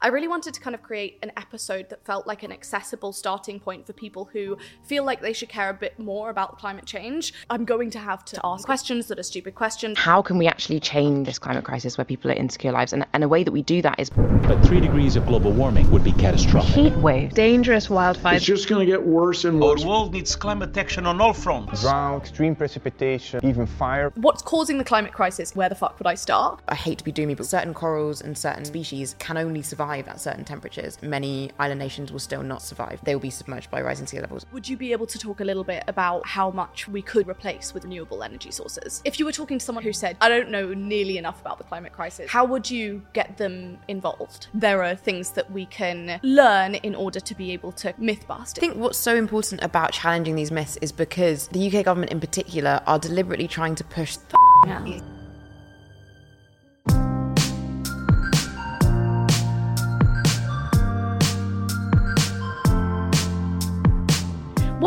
[0.00, 3.58] I really wanted to kind of create an episode that felt like an accessible starting
[3.60, 7.32] point for people who feel like they should care a bit more about climate change.
[7.50, 9.98] I'm going to have to ask questions that are stupid questions.
[9.98, 12.92] How can we actually change this climate crisis where people are insecure lives?
[12.92, 15.90] And, and a way that we do that is But three degrees of global warming
[15.90, 16.74] would be catastrophic.
[16.74, 17.34] heat waves.
[17.34, 18.36] dangerous wildfires.
[18.36, 19.64] It's just going to get worse and worse.
[19.64, 19.84] Our worse.
[19.84, 21.82] world needs climate action on all fronts.
[21.82, 24.12] drought, extreme precipitation, even fire.
[24.16, 25.54] What's causing the climate crisis?
[25.56, 26.60] Where the fuck would I start?
[26.68, 30.20] I hate to be doomy, but certain corals and certain species can only survive at
[30.20, 30.98] certain temperatures.
[31.02, 33.00] Many island nations will still not survive.
[33.04, 34.44] They will be submerged by rising sea levels.
[34.52, 37.72] Would you be able to talk a little bit about how much we could replace
[37.72, 39.02] with renewable energy sources?
[39.04, 41.64] If you were talking to someone who said, I don't know nearly enough about the
[41.64, 44.48] climate crisis, how would you get them involved?
[44.54, 48.58] There are things that we can learn in order to be able to myth bust.
[48.58, 52.20] I think what's so important about challenging these myths is because the UK government in
[52.20, 54.18] particular are deliberately trying to push
[54.66, 55.00] Yeah.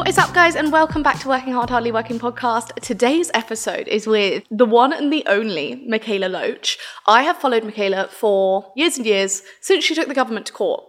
[0.01, 2.73] What is up, guys, and welcome back to Working Hard, Hardly Working podcast.
[2.81, 6.79] Today's episode is with the one and the only Mikaela Loach.
[7.05, 10.83] I have followed Mikaela for years and years since she took the government to court,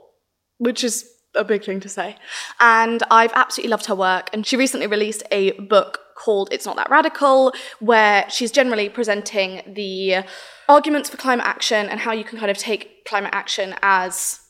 [0.57, 2.17] which is a big thing to say.
[2.59, 4.31] And I've absolutely loved her work.
[4.33, 9.75] And she recently released a book called It's Not That Radical, where she's generally presenting
[9.75, 10.25] the
[10.71, 14.41] arguments for climate action and how you can kind of take climate action as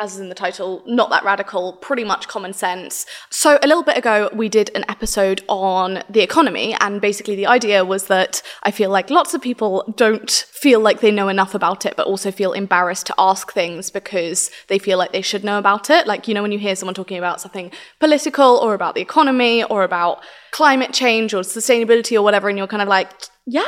[0.00, 3.06] as in the title, not that radical, pretty much common sense.
[3.30, 7.46] So, a little bit ago, we did an episode on the economy, and basically, the
[7.46, 11.54] idea was that I feel like lots of people don't feel like they know enough
[11.54, 15.44] about it, but also feel embarrassed to ask things because they feel like they should
[15.44, 16.06] know about it.
[16.06, 17.70] Like, you know, when you hear someone talking about something
[18.00, 22.66] political or about the economy or about climate change or sustainability or whatever, and you're
[22.66, 23.10] kind of like,
[23.46, 23.62] yeah,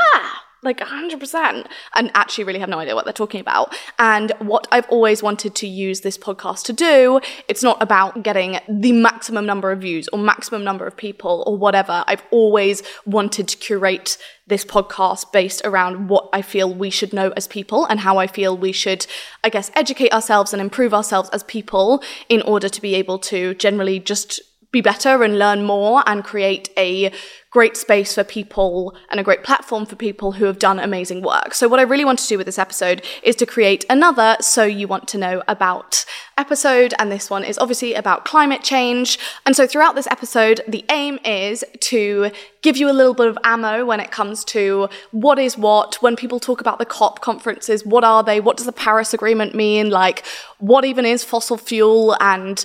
[0.65, 3.75] like 100% and actually really have no idea what they're talking about.
[3.99, 8.59] And what i've always wanted to use this podcast to do it's not about getting
[8.69, 12.05] the maximum number of views or maximum number of people or whatever.
[12.07, 17.31] I've always wanted to curate this podcast based around what i feel we should know
[17.31, 19.07] as people and how i feel we should
[19.43, 23.55] i guess educate ourselves and improve ourselves as people in order to be able to
[23.55, 24.41] generally just
[24.75, 27.11] be better and learn more and create a
[27.55, 31.55] great space for people and a great platform for people who have done amazing work.
[31.55, 34.65] So, what I really want to do with this episode is to create another So
[34.65, 36.05] You Want to Know About
[36.37, 36.95] episode.
[36.99, 39.21] And this one is obviously about climate change.
[39.47, 43.39] And so, throughout this episode, the aim is to give you a little bit of
[43.45, 47.87] ammo when it comes to what is what, when people talk about the COP conferences,
[47.87, 48.41] what are they?
[48.41, 49.91] What does the Paris Agreement mean?
[49.91, 50.27] Like,
[50.59, 52.17] what even is fossil fuel?
[52.21, 52.65] And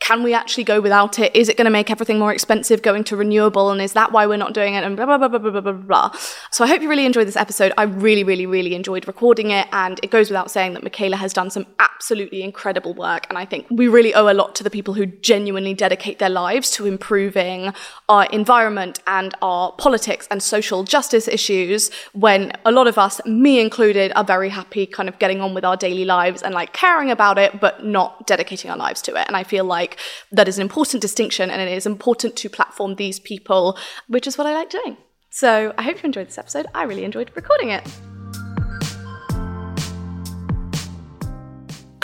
[0.00, 1.34] can we actually go without it?
[1.34, 3.70] Is it going to make everything more expensive going to renewable?
[3.70, 4.84] And is that why we're not doing it?
[4.84, 6.10] And blah, blah, blah, blah, blah, blah, blah, blah.
[6.50, 7.72] So I hope you really enjoyed this episode.
[7.78, 9.66] I really, really, really enjoyed recording it.
[9.72, 13.26] And it goes without saying that Mikaela has done some absolutely incredible work.
[13.30, 16.28] And I think we really owe a lot to the people who genuinely dedicate their
[16.28, 17.72] lives to improving
[18.10, 23.58] our environment and our politics and social justice issues when a lot of us, me
[23.58, 27.10] included, are very happy kind of getting on with our daily lives and like caring
[27.10, 29.26] about it, but not dedicating our lives to it.
[29.28, 29.83] And I feel like
[30.32, 33.78] that is an important distinction and it is important to platform these people,
[34.08, 34.96] which is what I like doing.
[35.30, 36.66] So I hope you enjoyed this episode.
[36.74, 38.13] I really enjoyed recording it.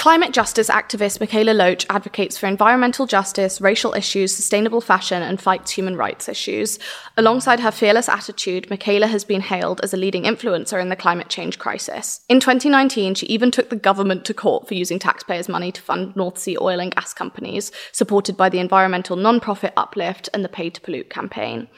[0.00, 5.72] Climate justice activist Mikaela Loach advocates for environmental justice, racial issues, sustainable fashion, and fights
[5.72, 6.78] human rights issues.
[7.18, 11.28] Alongside her fearless attitude, Mikaela has been hailed as a leading influencer in the climate
[11.28, 12.22] change crisis.
[12.30, 16.16] In 2019, she even took the government to court for using taxpayers' money to fund
[16.16, 20.72] North Sea oil and gas companies, supported by the environmental nonprofit Uplift and the Paid
[20.76, 21.68] to Pollute campaign.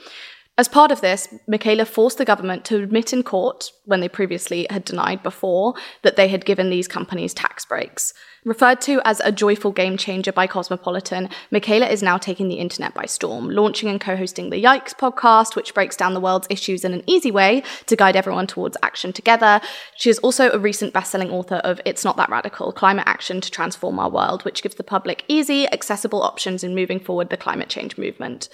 [0.63, 4.69] As part of this, Mikaela forced the government to admit in court, when they previously
[4.71, 8.15] had denied before, that they had given these companies tax breaks.
[8.45, 12.93] Referred to as a joyful game changer by Cosmopolitan, Mikaela is now taking the internet
[12.93, 16.85] by storm, launching and co hosting the Yikes podcast, which breaks down the world's issues
[16.85, 19.61] in an easy way to guide everyone towards action together.
[19.95, 23.41] She is also a recent best selling author of It's Not That Radical Climate Action
[23.41, 27.37] to Transform Our World, which gives the public easy, accessible options in moving forward the
[27.37, 28.49] climate change movement.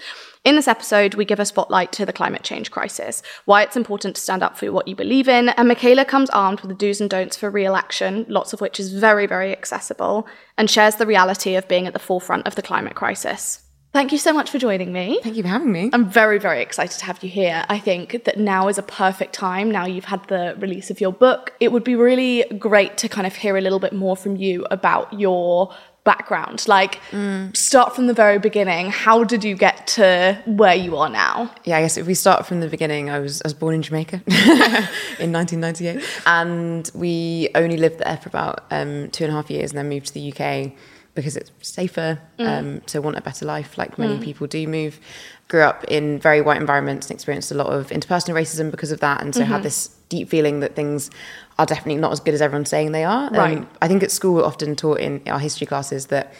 [0.45, 4.17] In this episode, we give a spotlight to the climate change crisis, why it's important
[4.17, 7.01] to stand up for what you believe in, and Mikaela comes armed with the do's
[7.01, 9.78] and don'ts for real action, lots of which is very, very accessible,
[10.57, 13.63] and shares the reality of being at the forefront of the climate crisis.
[13.93, 15.19] Thank you so much for joining me.
[15.23, 15.89] Thank you for having me.
[15.95, 17.65] I'm very, very excited to have you here.
[17.71, 19.71] I think that now is a perfect time.
[19.71, 21.55] Now you've had the release of your book.
[21.59, 24.67] It would be really great to kind of hear a little bit more from you
[24.71, 25.75] about your
[26.13, 26.67] background.
[26.67, 27.01] Like,
[27.55, 28.91] start from the very beginning.
[28.91, 31.35] How did you get to where you are now?
[31.65, 33.83] Yeah, I guess if we start from the beginning, I was I was born in
[33.83, 34.17] Jamaica
[35.25, 39.71] in 1998, and we only lived there for about um, two and a half years,
[39.71, 40.73] and then moved to the UK
[41.19, 45.01] because it's safer um, to want a better life, like many people do move.
[45.49, 49.01] Grew up in very white environments and experienced a lot of interpersonal racism because of
[49.01, 51.11] that, and so had this deep feeling that things
[51.59, 53.29] are definitely not as good as everyone's saying they are.
[53.29, 53.69] Um, Right.
[53.81, 56.35] I think at school we're often taught in our history classes that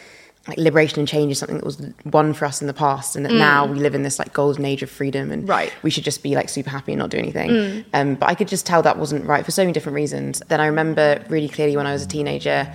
[0.47, 3.25] like liberation and change is something that was won for us in the past, and
[3.25, 5.73] that now we live in this like golden age of freedom, and Right.
[5.81, 7.83] we should just be like super happy and not do anything.
[7.95, 10.41] Um, but I could just tell that wasn't right for so many different reasons.
[10.49, 12.71] Then I remember really clearly when I was a teenager.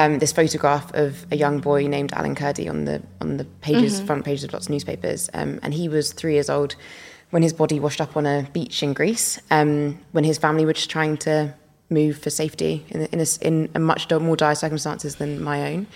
[0.00, 4.00] Um, this photograph of a young boy named Alan Kurdi on the on the pages
[4.00, 6.74] front pages of lots of newspapers, um, and he was three years old
[7.30, 9.38] when his body washed up on a beach in Greece.
[9.50, 11.54] Um, when his family were just trying to
[11.90, 15.86] move for safety in, in, a, in a much more dire circumstances than my own.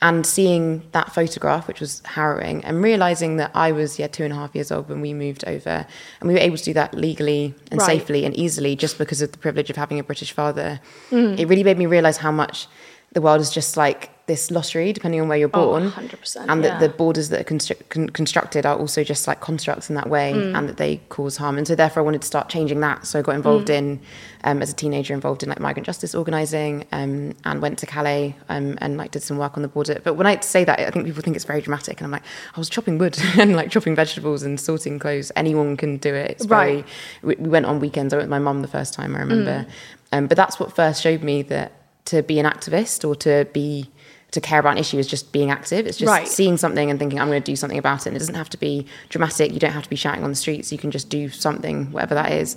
[0.00, 4.32] And seeing that photograph, which was harrowing, and realizing that I was yeah two and
[4.32, 5.86] a half years old when we moved over,
[6.20, 7.86] and we were able to do that legally and Right.
[7.86, 10.80] safely and easily just because of the privilege of having a British father.
[11.10, 11.38] Mm.
[11.38, 12.66] It really made me realize how much
[13.12, 16.74] the world is just like this lottery, depending on where you're born, 100%, and that
[16.74, 16.78] yeah.
[16.78, 20.32] the borders that are constru- con- constructed are also just like constructs in that way,
[20.32, 20.56] Mm.
[20.56, 21.58] and that they cause harm.
[21.58, 23.04] And so, therefore, I wanted to start changing that.
[23.04, 23.74] So I got involved Mm.
[23.78, 24.00] in,
[24.44, 28.36] um, as a teenager, involved in like migrant justice organising, um, and went to Calais
[28.48, 30.00] um, and like did some work on the border.
[30.02, 32.24] But when I say that, I think people think it's very dramatic, and I'm like,
[32.56, 35.32] I was chopping wood and like chopping vegetables and sorting clothes.
[35.36, 36.30] Anyone can do it.
[36.30, 36.76] It's very.
[36.76, 36.84] Right.
[37.22, 38.14] We, we went on weekends.
[38.14, 39.16] I went with my mum the first time.
[39.16, 40.16] I remember, Mm.
[40.16, 41.72] um, but that's what first showed me that
[42.06, 43.88] to be an activist or to be
[44.32, 45.86] to care about an issue is just being active.
[45.86, 46.26] It's just Right.
[46.26, 48.06] seeing something and thinking, I'm going to do something about it.
[48.06, 49.52] And it doesn't have to be dramatic.
[49.52, 50.72] You don't have to be shouting on the streets.
[50.72, 52.56] You can just do something, whatever that is.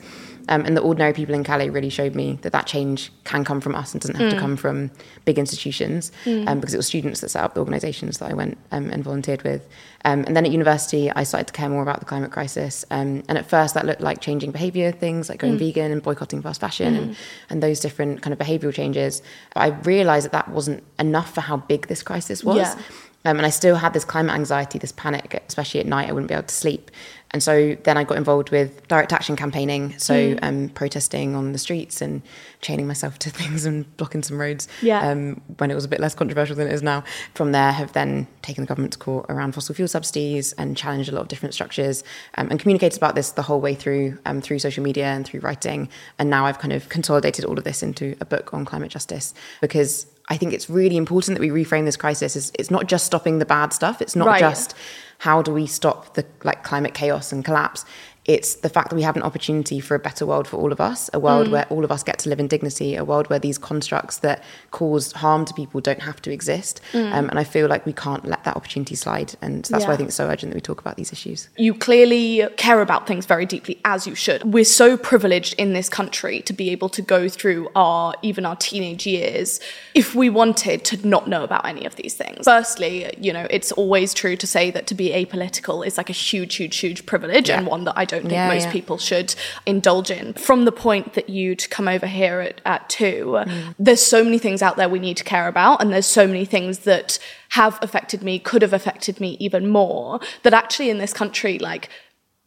[0.49, 3.61] Um, and the ordinary people in Calais really showed me that that change can come
[3.61, 4.91] from us and doesn't have to come from
[5.25, 6.11] big institutions.
[6.25, 9.03] Um, because it was students that set up the organisations that I went um, and
[9.03, 9.67] volunteered with.
[10.03, 12.85] Um, and then at university, I started to care more about the climate crisis.
[12.91, 16.41] Um, and at first, that looked like changing behaviour, things like going vegan and boycotting
[16.41, 17.15] fast fashion and,
[17.49, 19.23] and those different kind of behavioural changes.
[19.53, 22.57] But I realised that that wasn't enough for how big this crisis was.
[22.57, 22.79] Yeah.
[23.25, 26.09] Um, and I still had this climate anxiety, this panic, especially at night.
[26.09, 26.91] I wouldn't be able to sleep.
[27.31, 31.57] And so then I got involved with direct action campaigning, so um, protesting on the
[31.57, 32.21] streets and
[32.61, 34.69] chaining myself to things and blocking some roads.
[34.81, 35.05] Yeah.
[35.05, 37.03] Um, when it was a bit less controversial than it is now.
[37.33, 41.09] From there, have then taken the government to court around fossil fuel subsidies and challenged
[41.09, 42.05] a lot of different structures
[42.35, 45.41] um, and communicated about this the whole way through um, through social media and through
[45.41, 45.89] writing.
[46.17, 49.33] And now I've kind of consolidated all of this into a book on climate justice
[49.59, 52.35] because I think it's really important that we reframe this crisis.
[52.35, 54.01] It's, it's not just stopping the bad stuff.
[54.01, 54.39] It's not Right.
[54.39, 54.73] just
[55.19, 57.85] how do we stop the like climate chaos and collapse.
[58.25, 60.81] It's the fact that we have an opportunity for a better world for all of
[60.81, 61.21] us, a Mm.
[61.21, 64.17] world where all of us get to live in dignity, a world where these constructs
[64.17, 66.81] that cause harm to people don't have to exist.
[66.93, 69.33] Um, and I feel like we can't let that opportunity slide.
[69.41, 69.93] And that's why Mm.
[69.93, 71.49] I think it's so urgent that we talk about these issues.
[71.55, 74.53] You clearly care about things very deeply, as you should.
[74.53, 78.55] We're so privileged in this country to be able to go through our, even our
[78.55, 79.59] teenage years,
[79.93, 82.45] if we wanted to not know about any of these things.
[82.45, 86.13] Firstly, you know, it's always true to say that to be apolitical is like a
[86.13, 88.71] huge, huge, huge privilege and one that I don't think Yeah, most yeah.
[88.71, 90.33] people should indulge in.
[90.33, 93.75] From the point that you'd come over here at, at two, mm.
[93.79, 96.45] there's so many things out there we need to care about, and there's so many
[96.45, 97.19] things that
[97.49, 101.89] have affected me, could have affected me even more, that actually in this country, like,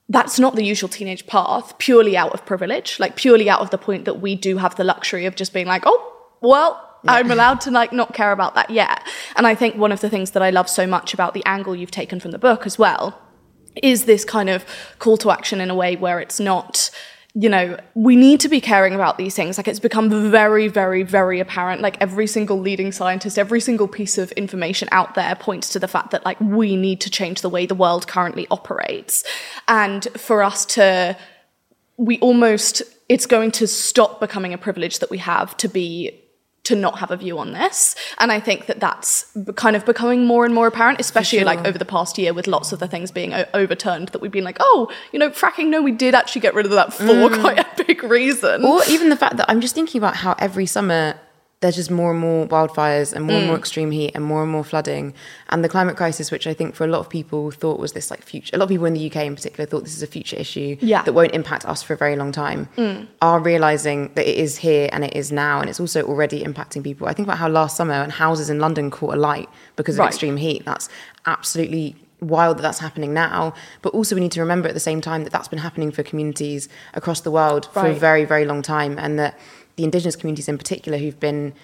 [0.09, 3.79] that's not the usual teenage path, purely out of privilege, like purely out of the
[3.79, 7.61] point that we do have the luxury of just being like, oh, well, I'm allowed
[7.63, 9.07] to like not care about that yet.
[9.37, 11.77] And I think one of the things that I love so much about the angle
[11.77, 13.21] you've taken from the book as well
[13.83, 14.65] is this kind of
[14.99, 16.91] call to action in a way where it's not
[17.35, 19.59] you know we need to be caring about these things.
[19.59, 21.81] Like it's become very very very apparent.
[21.81, 25.89] Like every single leading scientist every single piece of information out there points to the
[25.89, 29.25] fact that like we need to change the way the world currently operates.
[29.69, 31.17] And for us to
[31.97, 36.23] we almost it's going to stop becoming a privilege that we have to be
[36.69, 37.95] to not have a view on this.
[38.19, 39.11] And i think that that's
[39.57, 42.73] kind of becoming more and more apparent especially like over the past year with lots
[42.73, 45.81] of the things being o- overturned that we've been like oh you know fracking no
[45.83, 47.41] we did actually get rid of that for mm.
[47.45, 48.65] quite a big reason.
[48.65, 51.19] Or even the fact that I'm just thinking about how every summer
[51.61, 53.59] there's just more and more wildfires and more and more mm.
[53.59, 55.13] extreme heat and more and more flooding.
[55.49, 58.11] And the climate crisis which i think for a lot of people thought was this
[58.11, 60.07] like future a lot of people in the uk in particular thought this is a
[60.07, 61.03] future issue Yeah.
[61.03, 63.07] that won't impact us for a very long time mm.
[63.23, 66.85] are realizing that it is here and it is now and it's also already impacting
[66.85, 67.09] people.
[67.09, 70.09] I think about how last summer and houses in london caught alight because of Right.
[70.09, 70.65] extreme heat.
[70.65, 70.89] That's
[71.27, 73.55] absolutely wild that that's happening now.
[73.83, 76.03] But also we need to remember at the same time that that's been happening for
[76.03, 79.39] communities across the world for a very very long time and that
[79.79, 81.55] the indigenous communities in particular who've been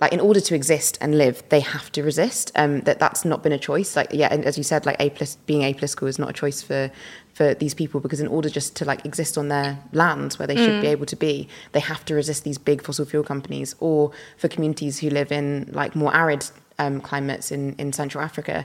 [0.00, 2.52] like in order to exist and live they have to resist.
[2.54, 3.96] Um that that's not been a choice.
[3.96, 6.90] Like yeah and as you said like apolis- being apolitical is not a choice for
[7.34, 10.56] for these people because in order just to like exist on their lands where they
[10.56, 14.12] should be able to be they have to resist these big fossil fuel companies or
[14.36, 18.64] for communities who live in like more arid um, climates in in central africa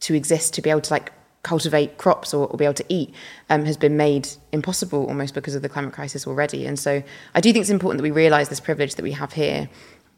[0.00, 1.12] to exist to be able to like
[1.48, 3.14] cultivate crops or, or be able to eat
[3.48, 6.66] um, has been made impossible almost because of the climate crisis already.
[6.66, 7.02] And so
[7.34, 9.68] I do think it's important that we realise this privilege that we have here.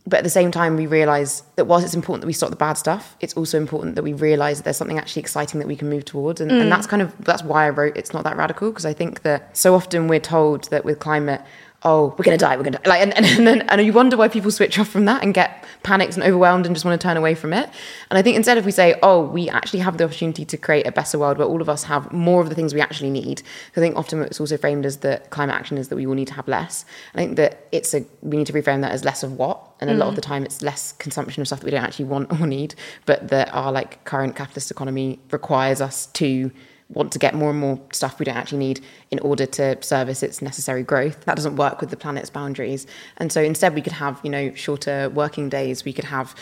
[0.06, 2.56] But at the same time, we realise that whilst it's important that we stop the
[2.56, 5.76] bad stuff, it's also important that we realise that there's something actually exciting that we
[5.76, 6.40] can move towards.
[6.40, 8.94] And, and that's kind of that's why I wrote It's Not That Radical, because I
[8.94, 11.42] think that so often we're told that with climate,
[11.82, 13.92] oh, we're going to die, we're going to like, and, and, and, then, and you
[13.92, 17.00] wonder why people switch off from that and get panicked and overwhelmed and just want
[17.00, 17.68] to turn away from it.
[18.10, 20.86] And I think instead, if we say, oh, we actually have the opportunity to create
[20.86, 23.42] a better world where all of us have more of the things we actually need.
[23.76, 26.28] I think often it's also framed as that climate action is that we will need
[26.28, 26.84] to have less.
[27.14, 29.90] I think that it's a we need to reframe that as less of what, and
[29.90, 30.26] a lot of the mm.
[30.26, 32.74] time it's less consumption of stuff that we don't actually want or need,
[33.06, 36.50] but that our like current capitalist economy requires us to
[36.90, 38.80] want to get more and more stuff we don't actually need
[39.10, 41.24] in order to service its necessary growth.
[41.24, 42.86] That doesn't work with the planet's boundaries.
[43.18, 45.84] And so instead we could have, you know, shorter working days.
[45.84, 46.34] We could have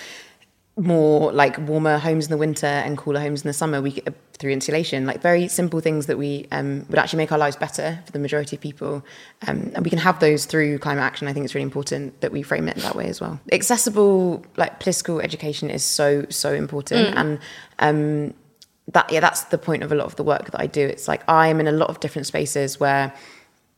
[0.79, 4.15] more like warmer homes in the winter and cooler homes in the summer we could,
[4.35, 7.99] through insulation like very simple things that we um, would actually make our lives better
[8.07, 9.05] for the majority of people
[9.49, 12.31] um, and we can have those through climate action i think it's really important that
[12.31, 17.09] we frame it that way as well accessible like political education is so so important
[17.17, 17.41] and
[17.81, 18.33] um,
[18.93, 20.87] that yeah that's the point of a lot of the work that i do.
[20.87, 23.13] It's like i'm in a lot of different spaces where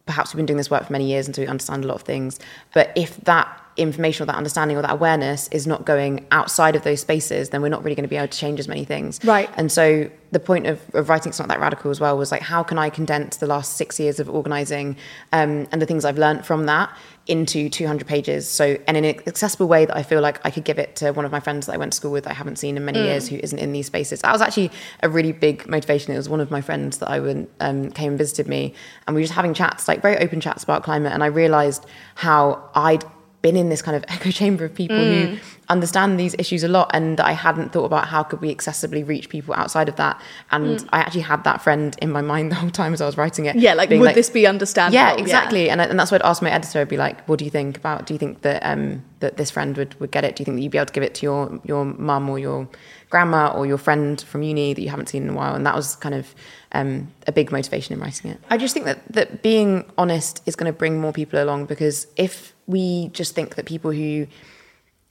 [0.06, 1.94] perhaps we've been doing this work for many years and so we understand a lot
[1.94, 2.40] of things.
[2.74, 6.82] But if that information or that understanding or that awareness is not going outside of
[6.82, 9.20] those spaces then we're not really going to be able to change as many things.
[9.24, 9.50] Right.
[9.56, 12.42] and so the point of, of writing it's not that radical as well was like
[12.42, 14.96] how can i condense the last six years of organizing
[15.32, 16.94] um, and the things i've learned from that
[17.26, 18.48] into 200 pages?
[18.48, 21.12] So and in an accessible way that i feel like i could give it to
[21.12, 22.84] one of my friends that i went to school with that i haven't seen in
[22.84, 24.20] many years who isn't in these spaces.
[24.22, 24.70] That was actually
[25.02, 26.12] a really big motivation.
[26.12, 28.74] It was one of my friends that i went, um, came and visited me
[29.06, 31.86] and we were just having chats like very open chats about climate and i realized
[32.16, 33.04] how i'd
[33.42, 35.36] been in this kind of echo chamber of people who
[35.68, 39.28] understand these issues a lot and I hadn't thought about how could we accessibly reach
[39.28, 40.20] people outside of that.
[40.50, 43.16] And I actually had that friend in my mind the whole time as I was
[43.16, 44.94] writing it Yeah, like would this be understandable?
[44.94, 45.70] yeah exactly.
[45.70, 47.50] And, I- and that's what I'd ask my editor I'd be like what do you
[47.50, 50.34] think about do you think that um that this friend would, would get it?
[50.36, 52.38] Do you think that you'd be able to give it to your your mum or
[52.38, 52.68] your
[53.10, 55.74] grandma or your friend from uni that you haven't seen in a while and that
[55.74, 56.34] was kind of
[56.72, 58.40] um, a big motivation in writing it.
[58.48, 62.06] I just think that that being honest is going to bring more people along because
[62.16, 64.26] if we just think that people who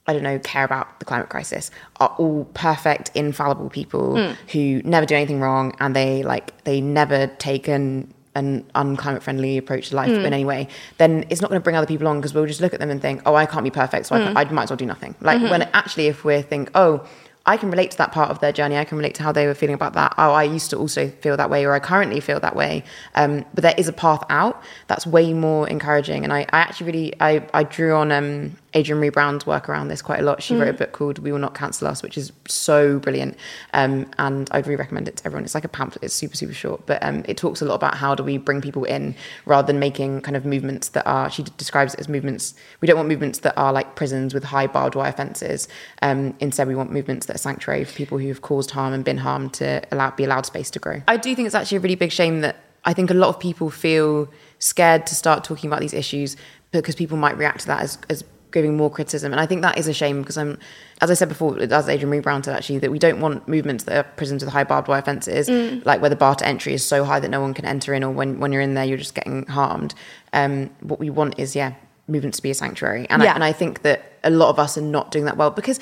[0.06, 4.32] I don't know, care about the climate crisis are all perfect, infallible people hmm.
[4.50, 9.58] who never do anything wrong and they like they never take an an unclimate friendly
[9.58, 10.24] approach to life hmm.
[10.24, 12.60] in any way, then it's not going to bring other people on because we'll just
[12.60, 14.24] look at them and think, oh, I can't be perfect, so I, hmm.
[14.34, 15.14] can't, I might as well do nothing.
[15.20, 15.50] Like mm-hmm.
[15.50, 17.06] when actually, if we think, oh,
[17.50, 18.76] I can relate to that part of their journey.
[18.78, 20.14] I can relate to how they were feeling about that.
[20.18, 22.84] Oh, I used to also feel that way, or I currently feel that way.
[23.16, 26.22] Um, but there is a path out that's way more encouraging.
[26.22, 29.88] And I, I actually really, I, I drew on um, Adrienne Maree Brown's work around
[29.88, 30.42] this quite a lot.
[30.42, 33.36] She wrote a book called "We Will Not Cancel Us," which is so brilliant,
[33.72, 35.44] um, and I'd really recommend it to everyone.
[35.44, 36.04] It's like a pamphlet.
[36.04, 38.60] It's super super short, but um, it talks a lot about how do we bring
[38.60, 41.30] people in rather than making kind of movements that are.
[41.30, 42.54] She describes it as movements.
[42.80, 45.66] We don't want movements that are like prisons with high barbed wire fences.
[46.02, 49.04] Um, instead, we want movements that are sanctuary for people who have caused harm and
[49.04, 51.02] been harmed to allow be allowed space to grow.
[51.08, 53.40] I do think it's actually a really big shame that I think a lot of
[53.40, 56.36] people feel scared to start talking about these issues
[56.70, 59.32] because people might react to that as, as giving more criticism.
[59.32, 60.58] And I think that is a shame because I'm,
[61.00, 63.96] as I said before, as Adrienne Brown said actually, that we don't want movements that
[63.96, 65.48] are prisons with high barbed wire fences,
[65.84, 68.02] like where the bar to entry is so high that no one can enter in,
[68.04, 69.94] or when, when you're in there, you're just getting harmed.
[70.32, 71.74] Um, what we want is, yeah,
[72.08, 73.06] movements to be a sanctuary.
[73.08, 73.32] And, Yeah.
[73.32, 75.80] I, and I think that a lot of us are not doing that well because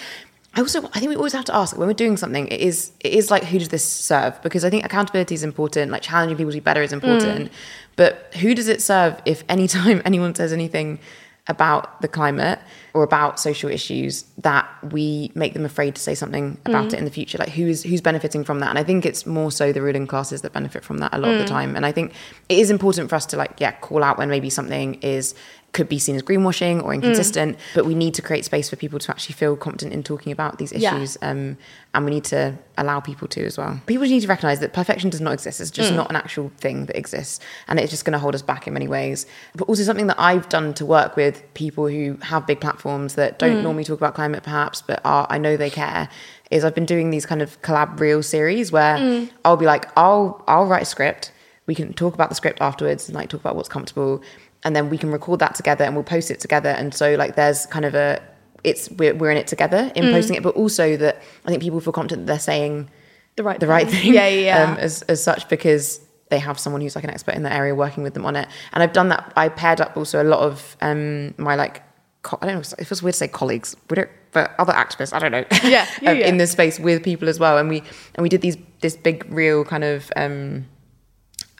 [0.54, 2.92] I also I think we always have to ask when we're doing something it is
[3.00, 6.37] it is like who does this serve because I think accountability is important like challenging
[6.37, 7.52] people to be better is important
[7.96, 11.00] but who does it serve if anytime anyone says anything
[11.49, 12.59] about the climate
[12.93, 16.93] or about social issues that we make them afraid to say something about mm.
[16.93, 17.38] it in the future.
[17.38, 18.69] Like who's who's benefiting from that?
[18.69, 21.31] And I think it's more so the ruling classes that benefit from that a lot
[21.33, 21.49] of the mm.
[21.49, 21.75] time.
[21.75, 22.12] And I think
[22.49, 25.35] it is important for us to like yeah call out when maybe something is
[25.72, 27.60] could be seen as greenwashing or inconsistent, mm.
[27.75, 30.58] but we need to create space for people to actually feel confident in talking about
[30.58, 30.96] these Yeah.
[30.96, 31.18] issues.
[31.20, 31.58] Um,
[31.94, 33.80] and we need to allow people to as well.
[33.87, 35.60] People need to recognize that perfection does not exist.
[35.60, 35.96] It's just mm.
[35.96, 37.40] not an actual thing that exists.
[37.68, 39.26] And it's just going to hold us back in many ways.
[39.54, 43.38] But also something that I've done to work with people who have big platforms that
[43.38, 43.62] don't mm.
[43.62, 46.08] normally talk about climate perhaps, but are, I know they care,
[46.50, 50.42] is I've been doing these kind of collab reel series where I'll be like, I'll,
[50.48, 51.30] I'll write a script.
[51.66, 54.22] We can talk about the script afterwards and like talk about what's comfortable.
[54.65, 56.71] And then we can record that together and we'll post it together.
[56.71, 58.21] And so like there's kind of a,
[58.65, 61.81] it's we're, we're in it together in posting it, but also that I think people
[61.81, 62.91] feel confident that they're saying
[63.37, 64.73] The right the right thing, Yeah, yeah, yeah.
[64.73, 66.00] Um, as as such because
[66.31, 68.49] they have someone who's like an expert in that area working with them on it.
[68.73, 69.33] And I've done that.
[69.37, 71.83] I paired up also a lot of um, my like
[72.23, 72.77] co- I don't know.
[72.79, 75.12] It feels weird to say colleagues, we don't, but other activists.
[75.12, 75.45] I don't know.
[75.62, 76.27] Yeah, yeah, um, yeah.
[76.27, 77.59] in this space with people as well.
[77.59, 77.83] And we
[78.15, 80.12] and we did these this big real kind of.
[80.17, 80.67] Um,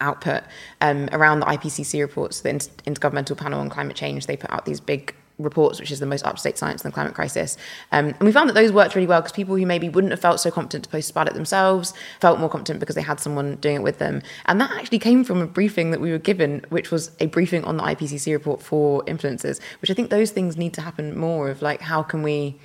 [0.01, 0.43] output
[0.81, 4.27] um, around the IPCC reports, the Inter- Intergovernmental Panel on Climate Change.
[4.27, 6.91] They put out these big reports, which is the most up to date science on
[6.91, 7.57] the climate crisis.
[7.93, 10.21] Um, and we found that those worked really well because people who maybe wouldn't have
[10.21, 13.57] felt so confident to post about it themselves felt more confident because they had someone
[13.57, 14.23] doing it with them.
[14.47, 17.65] And that actually came from a briefing that we were given, which was a briefing
[17.65, 21.51] on the IPCC report for influencers, which I think those things need to happen more
[21.51, 22.59] of like, how can we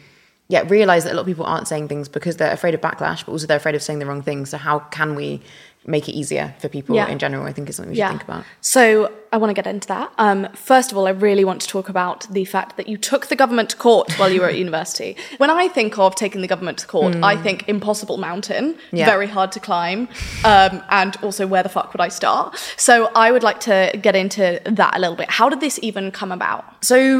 [0.50, 3.26] yeah, realize that a lot of people aren't saying things because they're afraid of backlash,
[3.26, 4.50] but also they're afraid of saying the wrong things.
[4.50, 5.42] So how can we
[5.86, 7.08] make it easier for people Yeah.
[7.08, 7.46] in general?
[7.46, 8.44] I think is something we should think about.
[8.62, 10.12] So I want to get into that.
[10.18, 13.28] Um, first of all, I really want to talk about the fact that you took
[13.28, 15.16] the government to court while you were at university.
[15.38, 19.06] When I think of taking the government to court, I think impossible mountain, Yeah.
[19.06, 20.08] very hard to climb,
[20.46, 22.58] um, and also where the fuck would I start?
[22.78, 25.30] So I would like to get into that a little bit.
[25.32, 26.64] How did this even come about?
[26.84, 27.20] So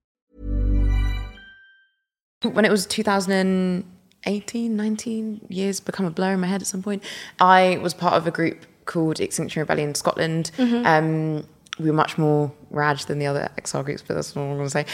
[2.43, 7.03] When it was 2018, 19 years become a blur in my head at some point,
[7.39, 10.51] I was part of a group called Extinction Rebellion Scotland.
[10.85, 11.45] Um,
[11.79, 14.57] we were much more rad than the other XR groups, but that's not what I'm
[14.57, 14.85] going to say.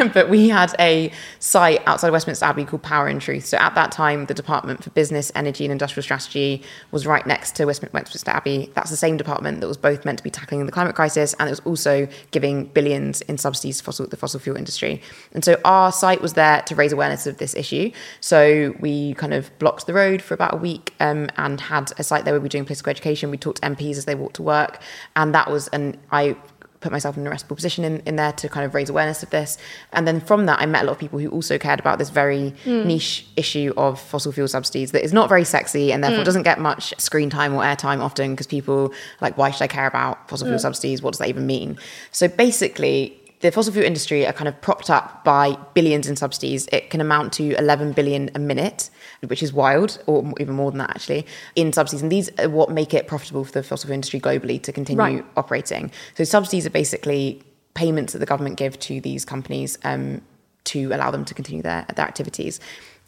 [0.00, 3.46] Um, but we had a site outside Westminster Abbey called Power and Truth.
[3.46, 7.56] So at that time, the Department for Business, Energy and Industrial Strategy was right next
[7.56, 8.70] to Westminster Abbey.
[8.74, 11.48] That's the same department that was both meant to be tackling the climate crisis and
[11.48, 15.02] it was also giving billions in subsidies to fossil, the fossil fuel industry.
[15.32, 17.90] And so our site was there to raise awareness of this issue.
[18.20, 22.04] So we kind of blocked the road for about a week um, and had a
[22.04, 23.30] site there where we were doing political education.
[23.30, 24.80] We talked to MPs as they walked to work.
[25.16, 26.36] And that was, and I
[26.80, 29.30] put myself in a restful position in, in there to kind of raise awareness of
[29.30, 29.58] this.
[29.92, 32.10] And then from that, I met a lot of people who also cared about this
[32.10, 32.86] very hmm.
[32.86, 36.24] niche issue of fossil fuel subsidies that is not very sexy and therefore hmm.
[36.24, 39.86] doesn't get much screen time or airtime often because people like, why should I care
[39.86, 40.62] about fossil fuel hmm.
[40.62, 41.02] subsidies?
[41.02, 41.78] What does that even mean?
[42.12, 46.68] So basically, the fossil fuel industry are kind of propped up by billions in subsidies.
[46.72, 48.90] It can amount to 11 billion a minute,
[49.26, 51.26] which is wild, or even more than that actually,
[51.56, 52.02] in subsidies.
[52.02, 55.02] And these are what make it profitable for the fossil fuel industry globally to continue
[55.02, 55.24] Right.
[55.36, 55.90] operating.
[56.16, 57.42] So subsidies are basically
[57.74, 60.20] payments that the government give to these companies um,
[60.64, 62.60] to allow them to continue their, their activities.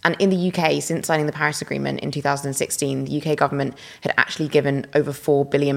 [0.03, 4.15] And in the UK, since signing the Paris Agreement in 2016, the UK government had
[4.17, 5.77] actually given over £4 billion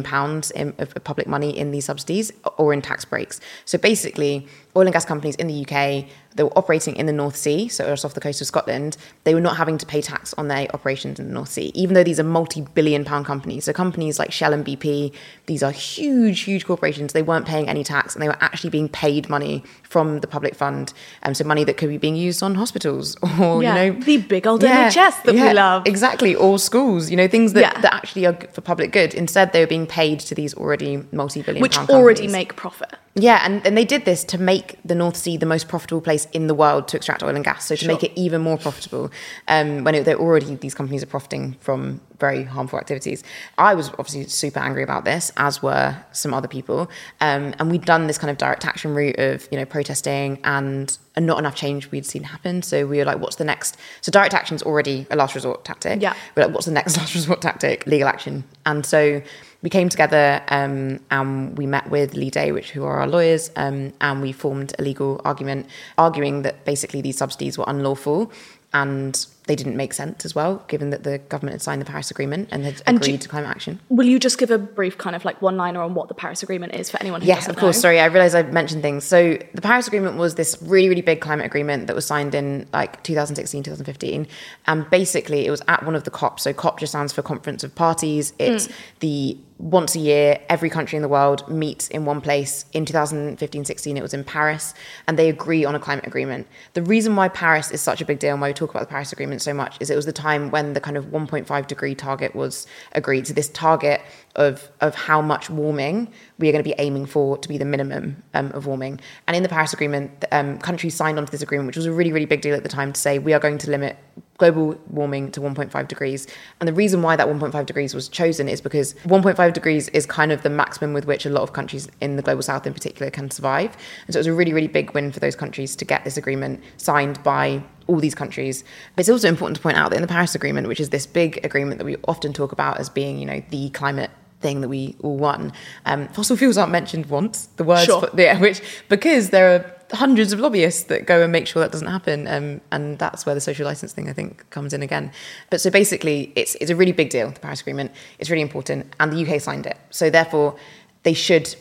[0.56, 3.42] in, of, of public money in these subsidies or in tax breaks.
[3.66, 7.36] So basically, oil and gas companies in the UK that were operating in the North
[7.36, 10.34] Sea, so just off the coast of Scotland, they were not having to pay tax
[10.36, 13.66] on their operations in the North Sea, even though these are multi-billion pound companies.
[13.66, 15.14] So companies like Shell and BP,
[15.46, 17.14] these are huge, huge corporations.
[17.14, 20.56] They weren't paying any tax, and they were actually being paid money from the public
[20.56, 20.92] fund,
[21.24, 24.18] um, so money that could be being used on hospitals or Yeah, you know the
[24.18, 25.86] big old NHS that we love.
[25.86, 27.82] exactly, or schools, you know things that, Yeah.
[27.82, 29.14] that actually are for public good.
[29.14, 32.32] Instead, they were being paid to these already multi-billion which already companies.
[32.32, 32.96] make profit.
[33.16, 36.26] Yeah, and, and they did this to make the North Sea the most profitable place
[36.34, 37.68] in the world to extract oil and gas.
[37.68, 39.12] So to make it even more profitable,
[39.48, 43.24] um, when it, they're already these companies are profiting from very harmful activities.
[43.60, 46.90] I was obviously super angry about this, as were some other people.
[47.22, 50.98] Um, and we'd done this kind of direct action route of you know protesting and
[51.16, 52.64] and not enough change we'd seen happen.
[52.64, 53.78] So we were like, what's the next?
[54.02, 56.02] So direct action is already a last resort tactic.
[56.02, 56.16] Yeah.
[56.36, 57.86] We're like, what's the next last resort tactic?
[57.86, 58.44] Legal action.
[58.66, 59.22] And so
[59.64, 63.50] we came together um, and we met with Leigh Day, which who are our lawyers,
[63.56, 68.32] um, and we formed a legal argument arguing that basically these subsidies were unlawful
[68.74, 72.10] and they didn't make sense as well, given that the government had signed the Paris
[72.10, 73.80] Agreement and had And agreed to climate action.
[73.90, 76.44] Will you just give a brief kind of like one liner on what the Paris
[76.44, 77.78] Agreement is for anyone who Yes, of course.
[77.78, 77.82] know?
[77.82, 79.04] Sorry, I realised I mentioned things.
[79.04, 82.68] So the Paris Agreement was this really, really big climate agreement that was signed in
[82.72, 84.28] like 2016, 2015.
[84.68, 86.44] And basically it was at one of the COPs.
[86.44, 88.34] So COP just stands for Conference of Parties.
[88.40, 88.74] It's hmm.
[89.02, 92.66] the once a year, every country in the world meets in one place.
[92.74, 94.74] In 2015 16, it was in Paris,
[95.08, 96.48] and they agree on a climate agreement.
[96.74, 98.88] The reason why Paris is such a big deal and why we talk about the
[98.88, 101.96] Paris Agreement so much is it was the time when the kind of 1.5 degree
[101.96, 103.28] target was agreed.
[103.28, 104.02] So, this target
[104.36, 107.66] of, of how much warming we are going to be aiming for to be the
[107.66, 109.00] minimum um, of warming.
[109.28, 112.12] And in the Paris Agreement, um, countries signed onto this agreement, which was a really,
[112.12, 113.98] really big deal at the time to say we are going to limit
[114.38, 116.28] global warming to 1.5 degrees.
[116.60, 120.32] And the reason why that 1.5 degrees was chosen is because 1.5 degrees is kind
[120.32, 123.12] of the maximum with which a lot of countries in the global south in particular
[123.12, 123.78] can survive.
[124.06, 126.18] And so it was a really, really big win for those countries to get this
[126.18, 128.64] agreement signed by all these countries.
[128.96, 131.06] But it's also important to point out that in the Paris Agreement, which is this
[131.06, 134.70] big agreement that we often talk about as being, you know, the climate thing that
[134.70, 135.54] we all won.
[135.86, 137.48] Um, fossil fuels aren't mentioned once.
[137.56, 138.02] The words, Sure.
[138.02, 141.72] fo- yeah, which because there are hundreds of lobbyists that go and make sure that
[141.72, 145.12] doesn't happen, um, and that's where the social license thing I think comes in again.
[145.50, 147.30] But so basically, it's it's a really big deal.
[147.32, 149.78] The Paris Agreement it's really important, and the UK signed it.
[149.92, 150.56] So therefore,
[151.04, 151.56] they should.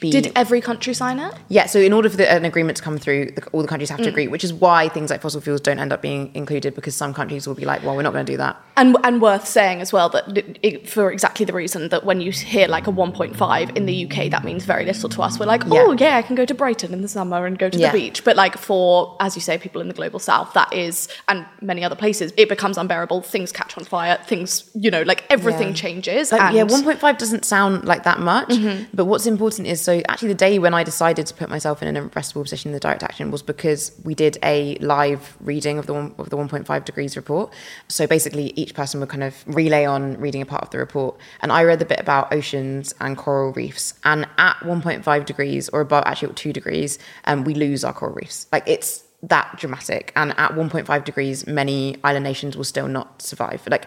[0.00, 1.34] Be, Did every country sign it?
[1.48, 3.90] yeah, so in order for the, an agreement to come through, the, all the countries
[3.90, 4.08] have to Mm.
[4.08, 7.12] agree, which is why things like fossil fuels don't end up being included because some
[7.12, 8.56] countries will be like, well, we're not going to do that.
[8.76, 10.24] And, and worth saying as well that
[10.62, 14.30] it, for exactly the reason that when you hear like a 1.5 in the UK,
[14.30, 15.38] that means very little to us.
[15.38, 17.78] We're like, oh yeah, I can go to Brighton in the summer and go to
[17.78, 17.92] Yeah.
[17.92, 18.24] the beach.
[18.24, 21.84] But like for, as you say, people in the global south, that is, and many
[21.84, 23.20] other places, it becomes unbearable.
[23.22, 24.18] Things catch on fire.
[24.26, 25.74] Things, you know, like everything Yeah.
[25.74, 26.32] changes.
[26.32, 28.86] Like, and yeah, 1.5 doesn't sound like that much, Mhm.
[28.94, 31.94] but what's important is so actually the day when I decided to put myself in
[31.94, 35.86] an arrestable position in the direct action was because we did a live reading of
[35.86, 37.52] the one, of the 1.5 degrees report.
[37.88, 41.16] So basically, each person would kind of relay on reading a part of the report,
[41.40, 43.94] and I read the bit about oceans and coral reefs.
[44.04, 48.46] And at 1.5 degrees, or about actually two degrees, um, we lose our coral reefs.
[48.52, 50.12] Like it's that dramatic.
[50.16, 53.66] And at 1.5 degrees, many island nations will still not survive.
[53.70, 53.86] Like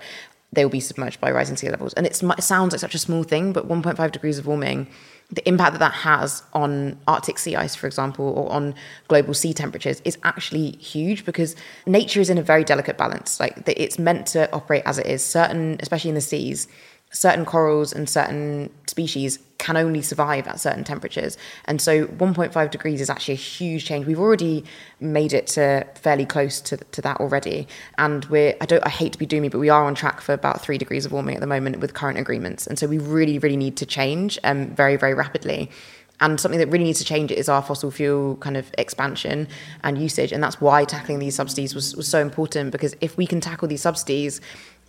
[0.54, 1.94] they will be submerged by rising sea levels.
[1.94, 4.88] And it sounds like such a small thing, but 1.5 degrees of warming,
[5.32, 8.76] the impact that that has on Arctic sea ice, for example, or on
[9.08, 11.56] global sea temperatures is actually huge because
[11.86, 13.40] nature is in a very delicate balance.
[13.40, 15.24] Like it's meant to operate as it is.
[15.24, 16.68] Certain, especially in the seas,
[17.14, 21.38] certain corals and certain species can only survive at certain temperatures.
[21.66, 24.06] And so 1.5 degrees is actually a huge change.
[24.06, 24.66] We've already
[25.00, 27.68] made it to fairly close to, to that already.
[27.98, 30.34] And we're, I don't, I hate to be doomy, but we are on track for
[30.34, 32.68] about three degrees of warming at the moment with current agreements.
[32.68, 35.72] And so we really, really need to change um, very, very rapidly.
[36.20, 39.48] And something that really needs to change is our fossil fuel kind of expansion
[39.84, 40.32] and usage.
[40.32, 43.68] And that's why tackling these subsidies was, was so important because if we can tackle
[43.68, 44.40] these subsidies,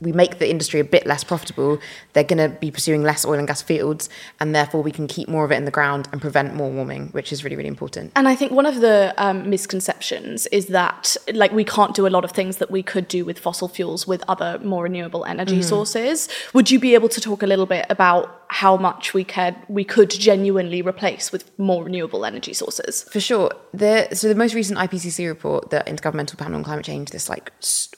[0.05, 1.79] we make the industry a bit less profitable,
[2.13, 4.09] they're going to be pursuing less oil and gas fields,
[4.41, 7.09] and therefore we can keep more of it in the ground and prevent more warming,
[7.09, 8.13] which is really, really important.
[8.15, 12.09] And I think one of the um, misconceptions is that, like, we can't do a
[12.17, 15.59] lot of things that we could do with fossil fuels with other more renewable energy
[15.59, 15.65] Mhm.
[15.65, 16.29] sources.
[16.53, 19.85] Would you be able to talk a little bit about how much we could we
[19.85, 23.05] could genuinely replace with more renewable energy sources?
[23.05, 23.51] For sure.
[23.73, 27.53] The, so the most recent IPCC report, the Intergovernmental Panel on Climate Change, this like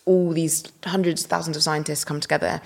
[0.05, 2.61] all these hundreds of thousands of scientists come together.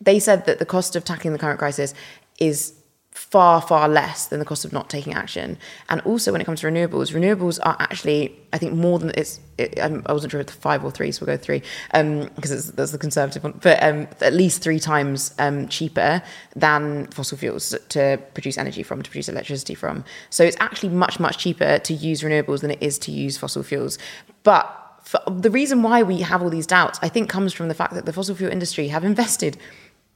[0.00, 1.94] They said that the cost of tackling the current crisis
[2.38, 2.74] is
[3.12, 5.58] far far less than the cost of not taking action.
[5.90, 9.38] And also when it comes to renewables renewables are actually i think more than it's
[9.58, 12.74] it, I'm, wasn't sure if it's five or three so we'll go three because um,
[12.74, 16.22] that's the conservative one but um, at least three times um, cheaper
[16.56, 20.04] than fossil fuels to produce energy from to produce electricity from.
[20.30, 23.62] So it's actually much much cheaper to use renewables than it is to use fossil
[23.62, 23.98] fuels.
[24.42, 27.74] But for, the reason why we have all these doubts i think comes from the
[27.74, 29.58] fact that the fossil fuel industry have invested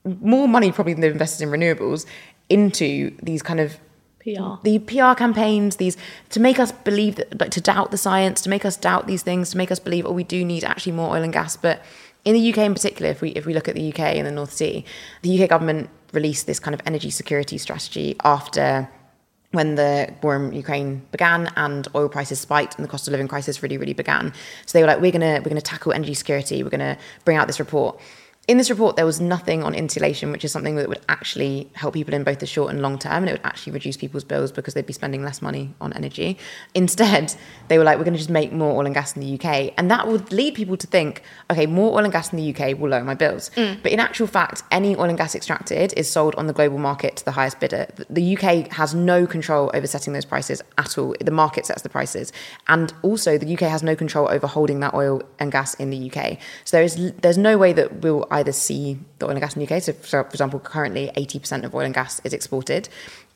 [0.04, 2.06] more money probably than they've invested in renewables
[2.48, 3.78] into these kind of
[4.20, 4.56] PR.
[4.62, 5.96] The PR campaigns, these
[6.30, 9.22] to make us believe that, like to doubt the science, to make us doubt these
[9.22, 11.56] things, to make us believe, oh, we do need actually more oil and gas.
[11.56, 11.82] But
[12.24, 14.32] in the UK in particular, if we if we look at the UK and the
[14.32, 14.84] North Sea,
[15.22, 18.88] the UK government released this kind of energy security strategy after
[19.52, 23.28] when the war in Ukraine began and oil prices spiked and the cost of living
[23.28, 24.32] crisis really, really began.
[24.66, 27.46] So they were like, we're gonna we're gonna tackle energy security, we're gonna bring out
[27.46, 28.00] this report
[28.48, 31.94] in this report, there was nothing on insulation, which is something that would actually help
[31.94, 34.52] people in both the short and long term, and it would actually reduce people's bills
[34.52, 36.38] because they'd be spending less money on energy.
[36.72, 37.34] Instead,
[37.68, 39.74] they were like, we're going to just make more oil and gas in the UK.
[39.76, 42.78] And that would lead people to think, okay, more oil and gas in the UK
[42.78, 43.50] will lower my bills.
[43.56, 43.82] Mm.
[43.82, 47.16] But in actual fact, any oil and gas extracted is sold on the global market
[47.16, 47.88] to the highest bidder.
[48.08, 51.16] The UK has no control over setting those prices at all.
[51.20, 52.32] The market sets the prices.
[52.68, 56.12] And also, the UK has no control over holding that oil and gas in the
[56.12, 56.38] UK.
[56.64, 59.64] So there is, there's no way that we'll either see the oil and gas in
[59.64, 59.82] the UK.
[59.82, 62.88] So, for, for example, currently 80% of oil and gas is exported.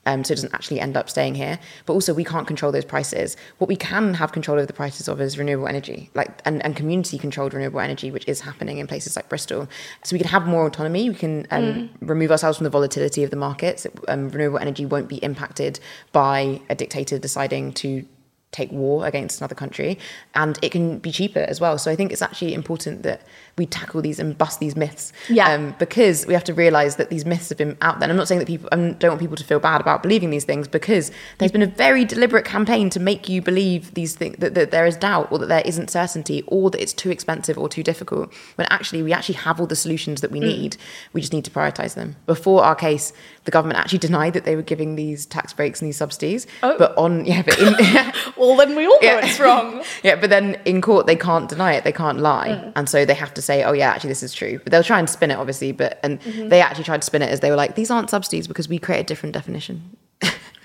[0.07, 1.59] Um, so it doesn't actually end up staying here.
[1.85, 3.37] But also, we can't control those prices.
[3.59, 6.75] What we can have control over the prices of is renewable energy, like and, and
[6.75, 9.69] community-controlled renewable energy, which is happening in places like Bristol.
[10.05, 11.11] So we can have more autonomy.
[11.11, 11.89] We can um, mm.
[12.01, 13.87] remove ourselves from the volatility of the markets.
[14.09, 15.81] Um, renewable energy won't be impacted
[16.13, 18.07] by a dictator deciding to
[18.53, 19.97] take war against another country
[20.35, 23.23] and it can be cheaper as well so i think it's actually important that
[23.57, 25.53] we tackle these and bust these myths yeah.
[25.53, 28.17] Um, because we have to realize that these myths have been out there and i'm
[28.17, 30.67] not saying that people i don't want people to feel bad about believing these things
[30.67, 34.73] because there's been a very deliberate campaign to make you believe these things that, that
[34.73, 37.85] there is doubt or that there isn't certainty or that it's too expensive or too
[37.85, 40.45] difficult when actually we actually have all the solutions that we mm.
[40.45, 40.77] need
[41.13, 43.13] we just need to prioritize them before our case
[43.45, 46.77] the government actually denied that they were giving these tax breaks and these subsidies oh.
[46.79, 47.75] but on yeah but in
[48.37, 49.27] well, then we all know yeah.
[49.27, 49.83] it's wrong.
[50.03, 52.73] yeah, but then in court they can't deny it, they can't lie, mm.
[52.77, 54.99] and so they have to say, "Oh yeah, actually this is true." But they'll try
[54.99, 55.73] and spin it, obviously.
[55.73, 56.49] But and mm-hmm.
[56.49, 58.79] they actually tried to spin it as they were like, "These aren't subsidies because we
[58.79, 59.97] create a different definition."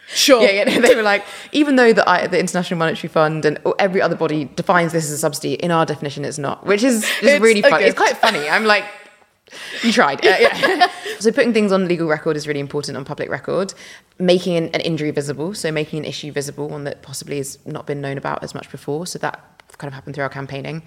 [0.07, 0.41] Sure.
[0.41, 0.79] yeah, yeah.
[0.79, 4.93] They were like, even though the, the International Monetary Fund and every other body defines
[4.93, 7.83] this as a subsidy, in our definition, it's not, which is just it's, really funny.
[7.83, 8.47] It's quite funny.
[8.47, 8.85] I'm like,
[9.84, 10.25] you tried.
[10.25, 10.88] Uh, yeah.
[11.19, 13.73] so putting things on legal record is really important on public record.
[14.19, 17.86] Making an, an, injury visible, so making an issue visible, one that possibly has not
[17.86, 19.05] been known about as much before.
[19.05, 20.84] So that kind of happened through our campaigning.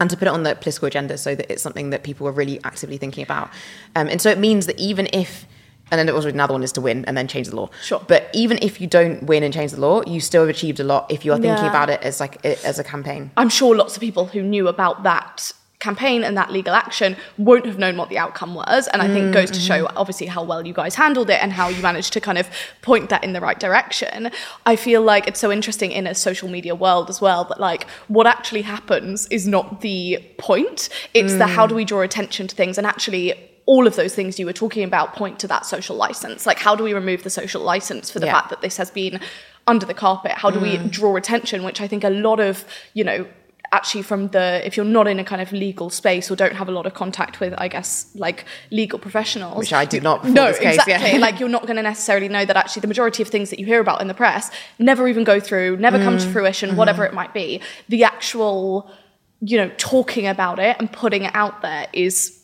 [0.00, 2.32] And to put it on the political agenda so that it's something that people are
[2.32, 3.50] really actively thinking about.
[3.94, 5.46] Um, and so it means that even if
[5.90, 7.68] and then it was another one is to win and then change the law.
[7.82, 8.02] Sure.
[8.08, 10.84] But even if you don't win and change the law, you still have achieved a
[10.84, 11.68] lot if you are thinking yeah.
[11.68, 13.30] about it as like as a campaign.
[13.36, 15.52] I'm sure lots of people who knew about that
[15.82, 18.88] campaign and that legal action won't have known what the outcome was.
[18.88, 19.98] And I think mm, goes to show mm-hmm.
[19.98, 22.48] obviously how well you guys handled it and how you managed to kind of
[22.80, 24.30] point that in the right direction.
[24.64, 27.88] I feel like it's so interesting in a social media world as well that like
[28.06, 30.88] what actually happens is not the point.
[31.12, 31.38] It's mm.
[31.38, 33.34] the how do we draw attention to things and actually
[33.66, 36.46] all of those things you were talking about point to that social license.
[36.46, 38.32] Like, how do we remove the social license for the yeah.
[38.32, 39.20] fact that this has been
[39.66, 40.32] under the carpet?
[40.32, 40.62] How do mm.
[40.62, 41.62] we draw attention?
[41.62, 42.64] Which I think a lot of,
[42.94, 43.24] you know,
[43.72, 46.68] actually from the if you're not in a kind of legal space or don't have
[46.68, 50.52] a lot of contact with i guess like legal professionals which i did not no
[50.52, 51.18] case, exactly yeah.
[51.26, 53.66] like you're not going to necessarily know that actually the majority of things that you
[53.66, 56.04] hear about in the press never even go through never mm.
[56.04, 56.32] come to mm.
[56.32, 56.78] fruition mm-hmm.
[56.78, 58.90] whatever it might be the actual
[59.40, 62.41] you know talking about it and putting it out there is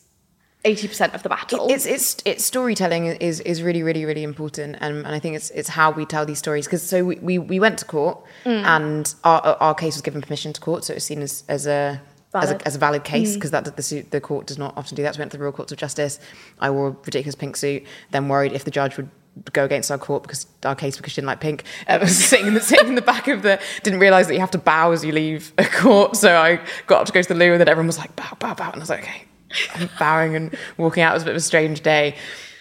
[0.65, 1.67] 80% of the battle.
[1.69, 5.49] It's it's it's storytelling is is really really really important and, and I think it's
[5.51, 8.63] it's how we tell these stories because so we, we, we went to court mm.
[8.63, 11.65] and our our case was given permission to court so it was seen as as
[11.65, 12.01] a
[12.33, 13.63] As, a, as a valid case because mm.
[13.63, 15.15] that the, the court does not often do that.
[15.15, 16.19] So we went to the Royal Courts of Justice.
[16.59, 17.81] I wore a ridiculous pink suit.
[18.11, 19.09] Then worried if the judge would
[19.51, 21.63] go against our court because our case because she didn't like pink.
[21.87, 24.41] I was sitting in the sitting in the back of the didn't realise that you
[24.41, 26.17] have to bow as you leave a court.
[26.17, 28.37] So I got up to go to the loo and then everyone was like bow
[28.37, 29.25] bow bow and I was like okay
[29.99, 31.11] bowing and walking out.
[31.11, 32.15] It was a bit of a strange day.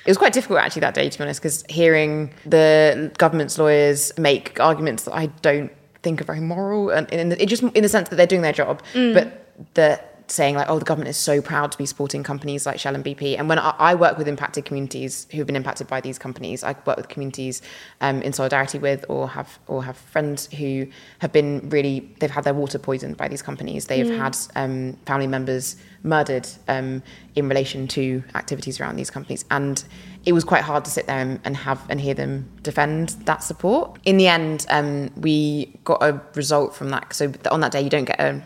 [0.04, 4.16] It was quite difficult actually that day, to be honest, because hearing the government's lawyers
[4.16, 5.70] make arguments that I don't
[6.02, 8.42] think are very moral, and in the, it just in the sense that they're doing
[8.42, 9.12] their job, mm.
[9.12, 12.78] but the saying like, "Oh, the government is so proud to be supporting companies like
[12.78, 15.86] Shell and BP." And when I, I work with impacted communities who have been impacted
[15.88, 17.62] by these companies, I work with communities
[18.00, 20.86] um, in solidarity with, or have or have friends who
[21.20, 23.86] have been really they've had their water poisoned by these companies.
[23.86, 24.16] They've Mm.
[24.18, 27.02] had um, family members murdered um,
[27.34, 29.82] in relation to activities around these companies, and
[30.24, 33.42] it was quite hard to sit there and, and have and hear them defend that
[33.42, 33.98] support.
[34.04, 37.12] In the end, um, we got a result from that.
[37.14, 38.42] So on that day, you don't get a,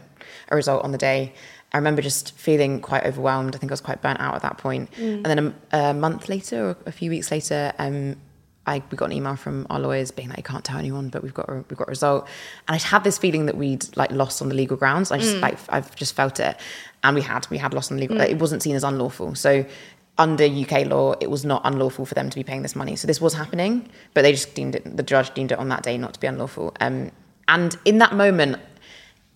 [0.51, 1.33] a result on the day.
[1.75, 3.55] I remember just feeling quite overwhelmed.
[3.55, 4.91] I think I was quite burnt out at that point.
[4.93, 5.15] Mm.
[5.15, 8.17] And then a, a month later, or a few weeks later, um,
[8.67, 11.23] I we got an email from our lawyers being like, "You can't tell anyone, but
[11.23, 12.29] we've got a, we've got a result."
[12.69, 15.11] And I had this feeling that we'd like lost on the legal grounds.
[15.11, 15.41] I just Mm.
[15.41, 16.57] like I've just felt it,
[17.03, 18.19] and we had we had lost on the legal.
[18.19, 18.29] Mm.
[18.31, 19.35] It wasn't seen as unlawful.
[19.35, 19.65] So
[20.19, 22.95] under UK law, it was not unlawful for them to be paying this money.
[22.97, 24.97] So this was happening, but they just deemed it.
[24.97, 26.77] The judge deemed it on that day not to be unlawful.
[26.81, 27.11] Um,
[27.49, 28.59] and in that moment,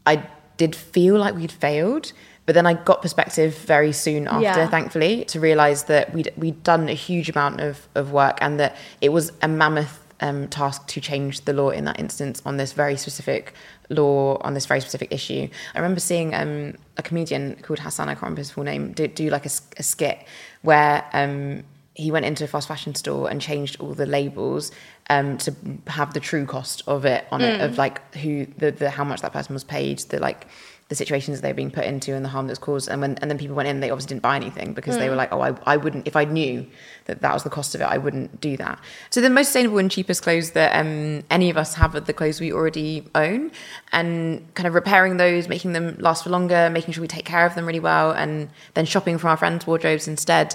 [0.05, 0.22] I
[0.57, 2.12] did feel like we'd failed,
[2.47, 4.69] but then I got perspective very soon after, Yeah.
[4.69, 8.77] thankfully, to realise that we'd we'd done a huge amount of of work and that
[9.01, 12.73] it was a mammoth um, task to change the law in that instance on this
[12.73, 13.53] very specific
[13.90, 15.49] law on this very specific issue.
[15.75, 19.07] I remember seeing um, a comedian called Hassan, I can't remember his full name, do,
[19.09, 20.19] do like a skit
[20.62, 21.64] where um,
[21.95, 24.71] he went into a fast fashion store and changed all the labels
[25.09, 25.55] um, to
[25.87, 27.64] have the true cost of it on it, Mm.
[27.64, 30.47] of like who the, the how much that person was paid, the like
[30.88, 32.88] the situations they're being put into and the harm that's caused.
[32.88, 35.11] And when and then people went in, they obviously didn't buy anything because they Mm.
[35.11, 36.64] were like, oh, I, I wouldn't if I knew
[37.07, 38.79] that that was the cost of it, I wouldn't do that.
[39.11, 42.12] So the most sustainable and cheapest clothes that um, any of us have are the
[42.12, 43.51] clothes we already own,
[43.92, 47.47] and kind of repairing those, making them last for longer, making sure we take care
[47.47, 50.55] of them really well, and then shopping from our friends' wardrobes instead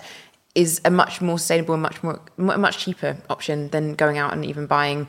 [0.56, 4.46] is a much more sustainable and much more much cheaper option than going out and
[4.46, 5.08] even buying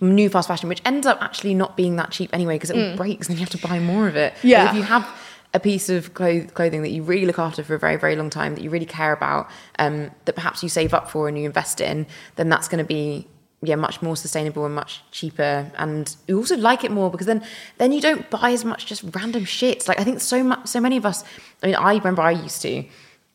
[0.00, 2.96] new fast fashion, which ends up actually not being that cheap anyway because it Mm.
[2.96, 4.34] breaks and then you have to buy more of it.
[4.42, 4.68] But Yeah.
[4.70, 5.08] if you have
[5.54, 8.28] a piece of cloth- clothing that you really look after for a very, very long
[8.28, 11.44] time, that you really care about, um, that perhaps you save up for and you
[11.44, 13.26] invest in, then that's going to be
[13.62, 17.42] yeah much more sustainable and much cheaper and you also like it more because then
[17.78, 20.78] then you don't buy as much just random shit like i think so much so
[20.78, 21.24] many of us
[21.62, 22.84] i mean i remember i used to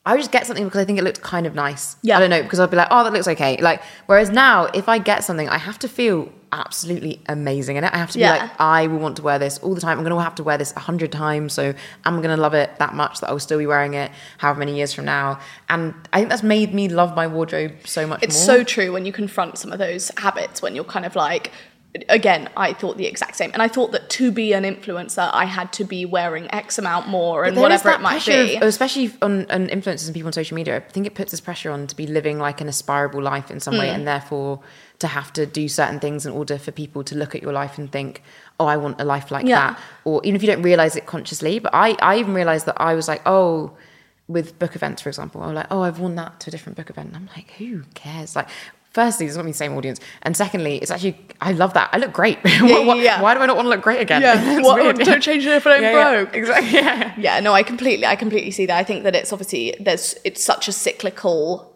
[0.05, 1.95] I would just get something because I think it looked kind of nice.
[2.01, 2.17] Yeah.
[2.17, 3.57] I don't know, because I'd be like, oh, that looks okay.
[3.57, 7.93] Like, whereas now, if I get something, I have to feel absolutely amazing in it.
[7.93, 8.37] I have to be Yeah.
[8.37, 9.99] like, I will want to wear this all the time.
[9.99, 11.53] I'm going to have to wear this a hundred times.
[11.53, 11.73] So
[12.05, 14.09] I'm going to love it that much that I will still be wearing it
[14.39, 15.39] however many years from now.
[15.67, 18.57] And I think that's made me love my wardrobe so much It's more.
[18.57, 21.51] so true when you confront some of those habits when you're kind of like,
[22.07, 23.49] again, I thought the exact same.
[23.53, 27.07] And I thought that to be an influencer, I had to be wearing X amount
[27.07, 28.55] more and But there is whatever it might be.
[28.57, 30.77] of- especially on, on influencers and people on social media.
[30.77, 33.59] I think it puts this pressure on to be living like an aspirable life in
[33.59, 33.95] some way, Mm.
[33.95, 34.59] and therefore
[34.99, 37.77] to have to do certain things in order for people to look at your life
[37.77, 38.21] and think,
[38.59, 39.71] "Oh, I want a life like Yeah.
[39.71, 42.79] that." Or even if you don't realize it consciously, but I, I even realized that
[42.79, 43.71] I was like, "Oh."
[44.27, 46.77] With book events, for example, I was like, "Oh, I've worn that to a different
[46.77, 48.47] book event." And I'm like, "Who cares?" Like,
[48.91, 51.89] firstly, it's not the same audience, and secondly, it's actually I love that.
[51.93, 52.37] I look great.
[52.43, 53.21] why, why- yeah.
[53.21, 54.21] why do I not want to look great again?
[54.21, 56.23] Yeah, what, don't change it if ain't Yeah, yeah.
[56.23, 56.35] broke.
[56.35, 56.71] Exactly.
[56.71, 57.13] Yeah.
[57.17, 58.77] yeah, no, I completely, I completely see that.
[58.77, 61.75] I think that it's obviously there's it's such a cyclical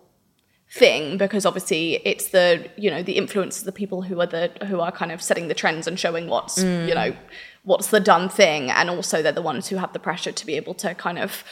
[0.72, 4.80] thing because obviously it's the you know the influencers, the people who are the who
[4.80, 6.88] are kind of setting the trends and showing what's Mm.
[6.88, 7.16] you know
[7.64, 10.56] what's the done thing, and also they're the ones who have the pressure to be
[10.56, 11.44] able to kind of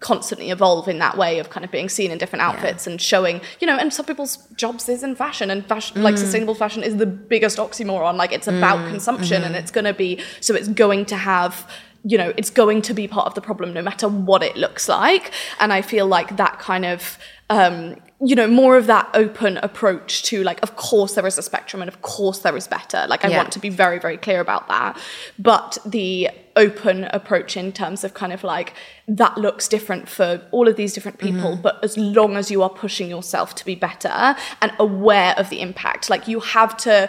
[0.00, 3.40] constantly evolve in that way of kind of being seen in different outfits and showing
[3.60, 6.18] you know and some people's jobs is in fashion and fashion like Mm.
[6.18, 9.46] sustainable fashion is the biggest oxymoron like it's about Mm, consumption mhm.
[9.46, 11.68] and it's going to be so it's going to have
[12.02, 14.88] you know it's going to be part of the problem no matter what it looks
[14.88, 15.30] like
[15.60, 17.16] and i feel like that kind of
[17.50, 21.42] um you know more of that open approach to like of course there is a
[21.42, 23.36] spectrum and of course there is better like i Yeah.
[23.38, 24.98] want to be very very clear about that
[25.38, 28.72] but the open approach in terms of kind of like
[29.08, 31.62] that looks different for all of these different people Mhm.
[31.62, 35.60] but as long as you are pushing yourself to be better and aware of the
[35.60, 36.08] impact.
[36.10, 37.08] Like you have to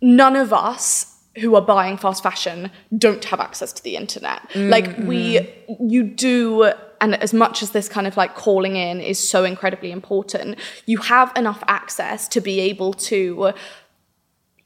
[0.00, 1.06] none of us
[1.40, 4.40] who are buying fast fashion don't have access to the internet.
[4.54, 5.48] Like we
[5.80, 9.90] you do and as much as this kind of like calling in is so incredibly
[9.90, 13.52] important you have enough access to be able to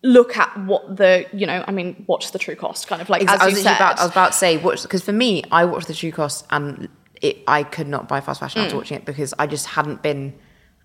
[0.07, 3.23] look at what the you know i mean what's the true cost kind of like
[3.23, 5.13] Exa- as I was you literally said about, I was about to say, because for
[5.13, 6.89] me, I watched the True Cost and
[7.21, 8.79] it, I could not buy fast fashion after Mm.
[8.79, 10.35] watching it because I just hadn't been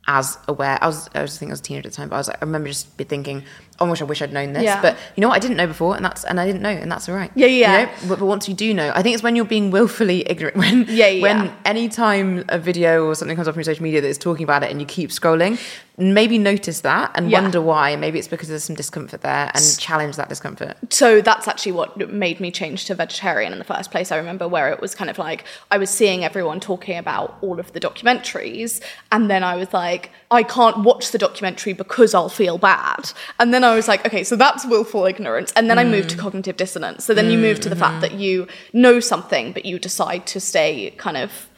[0.08, 0.78] as aware.
[0.82, 2.28] I was, I was thinking I was a teenager at the time, but I was
[2.30, 3.44] like, I remember just be thinking,
[3.82, 4.64] oh my gosh, I wish I'd known this.
[4.64, 4.82] Yeah.
[4.82, 5.36] But you know what?
[5.36, 7.32] I didn't know before, and that's and I didn't know, and that's all right.
[7.36, 7.80] Yeah, yeah.
[7.82, 7.92] You know?
[8.10, 10.56] but, but once you do know, I think it's when you're being willfully ignorant.
[10.62, 11.22] When Yeah, yeah.
[11.22, 14.18] when any time a video or something comes up on your social media that is
[14.18, 15.60] talking about it, and you keep scrolling,
[15.98, 17.42] maybe notice that and Yeah.
[17.42, 17.96] wonder why.
[17.96, 20.78] Maybe it's because there's some discomfort there, and challenge that discomfort.
[20.90, 24.12] so that's actually what made me change to vegetarian in the first place.
[24.12, 27.60] I remember where it was kind of like I was seeing everyone talking about all
[27.60, 32.30] of the documentaries, and then I was like, I can't watch the documentary because I'll
[32.30, 33.12] feel bad.
[33.40, 35.52] And then I was like, okay, so that's willful ignorance.
[35.58, 36.20] And then I moved to mm.
[36.20, 37.04] cognitive dissonance.
[37.04, 38.82] So then you move to the fact that you mm-hmm.
[38.82, 41.50] know something, but you decide to stay kind of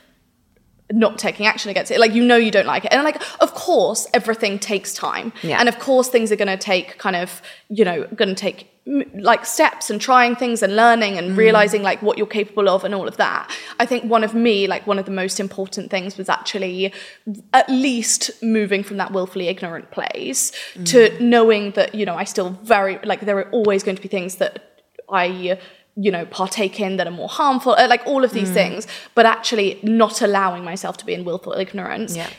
[0.92, 2.00] not taking action against it.
[2.00, 2.94] Like you know you don't like it.
[2.94, 5.32] And like of course everything takes time.
[5.44, 5.60] Yeah.
[5.60, 8.73] And of course things are going to take kind of, you know, going to take
[8.86, 11.38] like steps and trying things and learning and mm.
[11.38, 13.50] realizing like what you're capable of and all of that.
[13.80, 16.94] I think one of me like one of the most important things was actually
[17.54, 20.86] at least moving from that willfully ignorant place mm.
[20.88, 24.10] to knowing that, you know, I still very like there are always going to be
[24.10, 25.60] things that I
[25.96, 28.54] you know partake in that are more harmful uh, like all of these mm.
[28.56, 32.30] things but actually not allowing myself to be in willful ignorance Yeah.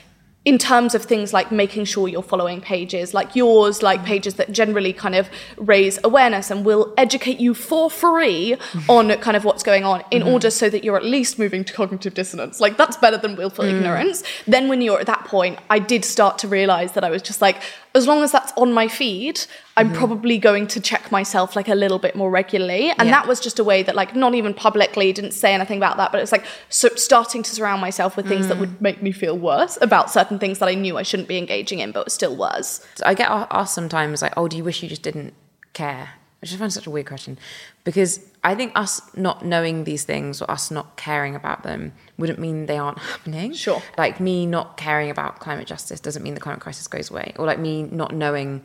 [0.45, 4.05] In terms of things like making sure you're following pages like yours like mm.
[4.05, 8.88] pages that generally kind of raise awareness and will educate you for free mm.
[8.88, 10.32] on kind of what's going on in mm-hmm.
[10.32, 12.61] order so that you're at least moving to cognitive dissonance.
[12.61, 13.74] Like that's better than willful mm.
[13.74, 14.22] ignorance.
[14.47, 17.40] Then when you're at that point i did start to realize that i was just
[17.40, 17.62] like
[17.95, 19.40] as long as that's on my feed
[19.76, 19.97] i'm mm-hmm.
[19.97, 23.12] probably going to check myself like a little bit more regularly and Yeah.
[23.12, 26.12] that was just a way that like not even publicly didn't say anything about that
[26.12, 28.61] but it's like so starting to surround myself with things that mm.
[28.61, 31.78] would make me feel worse about certain things that i knew i shouldn't be engaging
[31.78, 35.03] in but still was I get asked sometimes like, "Oh, do you wish you just
[35.03, 35.34] didn't
[35.72, 36.11] care?"
[36.45, 37.38] Which I find such a weird question
[37.84, 42.38] because I think us not knowing these things or us not caring about them wouldn't
[42.38, 43.55] mean they aren't happening.
[43.55, 43.82] Sure.
[43.97, 47.47] Like me not caring about climate justice doesn't mean the climate crisis goes away, or
[47.47, 48.62] like me not knowing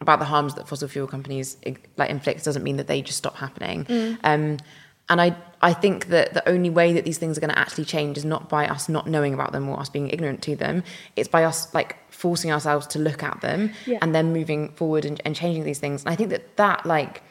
[0.00, 1.56] about the harms that fossil fuel companies
[1.96, 3.84] like inflict doesn't mean that they just stop happening.
[4.22, 4.58] Um,
[5.12, 5.36] and I
[5.70, 8.24] I think that the only way that these things are going to actually change is
[8.24, 10.82] not by us not knowing about them or us being ignorant to them.
[11.14, 11.90] It's by us like
[12.22, 13.98] forcing ourselves to look at them Yeah.
[14.02, 16.02] and then moving forward and, and changing these things.
[16.04, 17.22] And I think that that like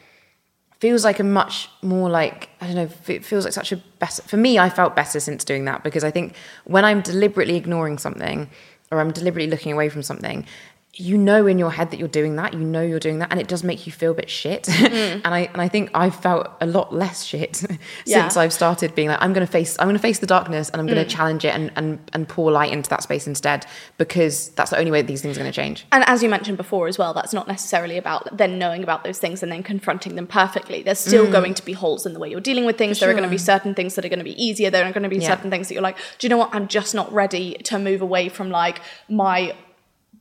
[0.80, 2.88] feels like a much more like I don't know.
[3.06, 4.58] It feels like such a better for me.
[4.58, 8.48] I felt better since doing that because I think when I'm deliberately ignoring something
[8.90, 10.46] or I'm deliberately looking away from something,
[10.94, 12.52] you know in your head that you're doing that.
[12.52, 14.68] You know you're doing that, and it does make you feel a bit shit.
[14.92, 15.22] Mm.
[15.24, 18.30] and I and I think I've felt a lot less shit since Yeah.
[18.36, 20.86] I've started being like I'm going to face I'm to face the darkness and I'm
[20.86, 21.16] going to mm.
[21.16, 23.64] challenge it and and and pour light into that space instead
[23.96, 25.86] because that's the only way these things are going to change.
[25.92, 29.18] and as you mentioned before as well that's not necessarily about then knowing about those
[29.18, 31.32] things and then confronting them perfectly there's still mm.
[31.32, 33.30] going to be holes in the way you're dealing with things there are going to
[33.30, 35.28] be certain things that are going to be easier there are going to be Yeah.
[35.28, 38.02] certain things that you're like do you know what i'm just not ready to move
[38.02, 39.54] away from like my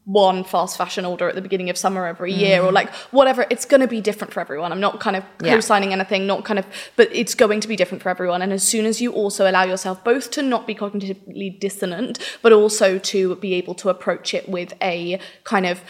[0.05, 3.65] one fast fashion order at the beginning of summer every year or like whatever it's
[3.65, 5.53] going to be different for everyone i'm not kind of Yeah.
[5.53, 8.63] co-signing anything not kind of but it's going to be different for everyone and as
[8.63, 13.35] soon as you also allow yourself both to not be cognitively dissonant but also to
[13.35, 15.81] be able to approach it with a kind of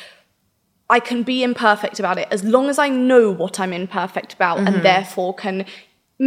[0.90, 4.58] I can be imperfect about it as long as I know what I'm imperfect about
[4.58, 4.68] Mm-hmm.
[4.76, 5.66] and therefore can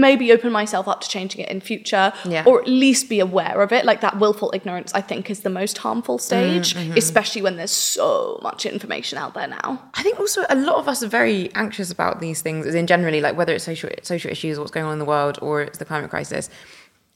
[0.07, 2.43] maybe open myself up to changing it in future Yeah.
[2.47, 5.51] or at least be aware of it like that willful ignorance I think is the
[5.51, 6.97] most harmful stage Mm-hmm.
[6.97, 7.71] especially when there's
[8.01, 11.51] so much information out there now I think also a lot of us are very
[11.55, 14.87] anxious about these things, as in generally, like whether it's social social issues, what's going
[14.87, 16.51] on in the world, or it's the climate crisis.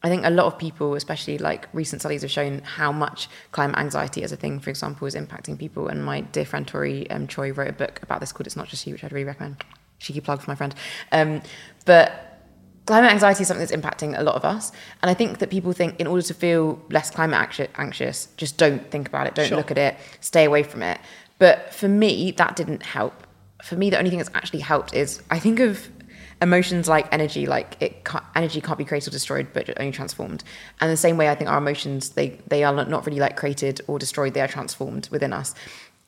[0.03, 3.77] I think a lot of people, especially like recent studies, have shown how much climate
[3.79, 5.89] anxiety as a thing, for example, is impacting people.
[5.89, 8.69] And my dear friend Tori um, Tsui wrote a book about this called "It's Not
[8.69, 9.65] Just You," which I'd really recommend.
[9.99, 10.75] Cheeky plug for my friend.
[11.11, 11.43] Um,
[11.85, 12.28] but
[12.89, 14.73] climate anxiety is something that's impacting a lot of us
[15.03, 18.57] and i think that people think in order to feel less climate anxi- anxious just
[18.57, 20.99] don't think about it don't look at it stay away from it.
[21.39, 23.15] But for me that didn't help.
[23.63, 25.89] For me the only thing that's actually helped is i think of
[26.41, 30.45] emotions like energy like it can't, energy can't be created or destroyed but only transformed.
[30.81, 33.81] And the same way i think our emotions they they are not really like created
[33.87, 35.55] or destroyed they are transformed within us.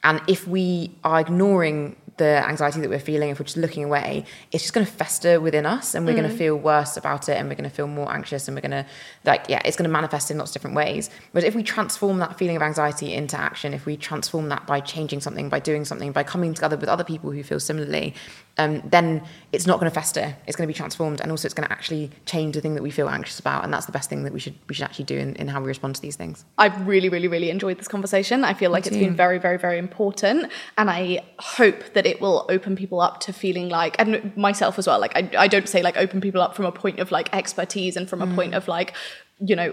[0.03, 4.24] And if we are ignoring the anxiety that we're feeling, if we're just looking away,
[4.52, 6.38] it's just going to fester within us and we're going to mm.
[6.38, 8.86] feel worse about it and we're going to feel more anxious and we're going to,
[9.24, 11.08] like, yeah, it's going to manifest in lots of different ways.
[11.32, 14.80] But if we transform that feeling of anxiety into action, if we transform that by
[14.80, 18.14] changing something, by doing something, by coming together with other people who feel similarly,
[18.61, 20.36] um, then it's not going to fester.
[20.46, 22.82] It's going to be transformed and also it's going to actually change the thing that
[22.82, 23.64] we feel anxious about.
[23.64, 25.61] And that's the best thing that we should, we should actually do in, in how
[25.61, 26.44] we respond to these things.
[26.58, 28.44] I've really, really, really enjoyed this conversation.
[28.44, 30.52] I feel like it's been very, very, very important.
[30.78, 34.86] And I hope that it will open people up to feeling like, and myself as
[34.86, 37.34] well, like, I, I don't say like open people up from a point of like
[37.34, 38.94] expertise and from a point of like,
[39.40, 39.72] you know,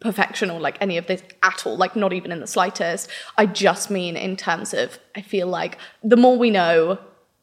[0.00, 3.08] perfection or like any of this at all, like not even in the slightest.
[3.38, 6.98] I just mean in terms of, I feel like the more we know,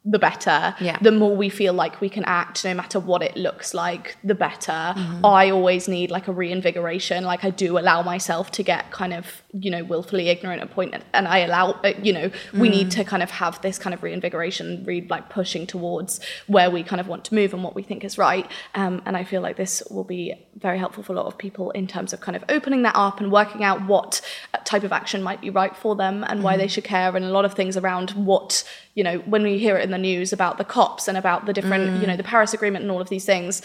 [0.05, 0.73] the better.
[0.79, 0.97] Yeah.
[1.01, 4.33] The more we feel like we can act, no matter what it looks like, the
[4.33, 4.71] better.
[4.71, 5.25] Mm-hmm.
[5.25, 7.25] I always need like a reinvigoration.
[7.25, 10.95] Like I do allow myself to get kind of, you know, willfully ignorant at point,
[11.13, 12.71] and I allow, uh, you know, we Mm.
[12.71, 16.81] need to kind of have this kind of reinvigoration, re like pushing towards where we
[16.81, 18.49] kind of want to move and what we think is right.
[18.75, 21.71] Um, and I feel like this will be very helpful for a lot of people
[21.71, 24.21] in terms of kind of opening that up and working out what
[24.65, 27.29] type of action might be right for them and why they should care, and a
[27.31, 28.63] lot of things around what
[28.95, 31.53] you know when we hear it in the news about the COPs and about the
[31.53, 33.61] different you know the paris agreement and all of these things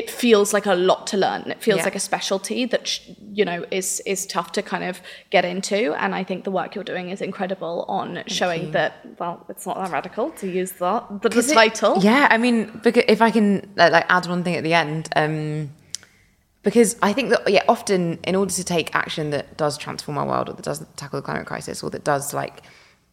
[0.00, 1.42] it feels like a lot to learn.
[1.54, 1.84] It feels Yeah.
[1.84, 3.00] like a specialty that sh-
[3.32, 5.00] you know is is tough to kind of
[5.30, 5.78] get into.
[6.02, 9.76] And i think the work you're doing is incredible on showing that well it's not
[9.80, 11.92] that radical to use that the, the Is it- title.
[12.10, 15.70] Yeah, I mean, because if I can like add one thing at the end, um,
[16.64, 20.26] because I think that yeah, often in order to take action that does transform our
[20.26, 22.62] world, or that does tackle the climate crisis, or that does like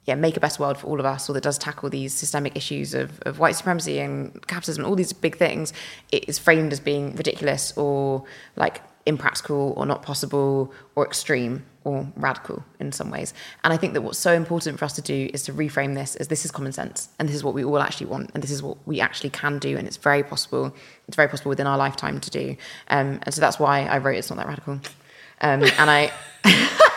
[0.06, 2.56] yeah make a better world for all of us, or that does tackle these systemic
[2.56, 5.74] issues of, of white supremacy and capitalism, all these big things,
[6.12, 8.24] it is framed as being ridiculous or
[8.56, 13.34] like impractical or not possible or extreme or radical in some ways.
[13.64, 16.16] And I think that what's so important for us to do is to reframe this
[16.16, 18.52] as this is common sense and this is what we all actually want and this
[18.52, 20.74] is what we actually can do and it's very possible.
[21.08, 22.56] It's very possible within our lifetime to do.
[22.90, 24.74] Um, and so that's why I wrote It's Not That Radical.
[25.42, 26.12] Um, and I